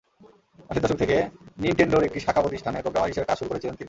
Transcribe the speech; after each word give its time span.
আশির 0.69 0.83
দশক 0.83 0.97
থেকে 0.97 1.17
নিনটেনডোর 1.57 2.03
একটি 2.03 2.19
শাখা 2.19 2.41
প্রতিষ্ঠানে 2.41 2.77
প্রোগ্রামার 2.81 3.11
হিসেবে 3.11 3.27
কাজ 3.27 3.37
শুরু 3.37 3.49
করেছিলেন 3.49 3.75
তিনি। 3.75 3.79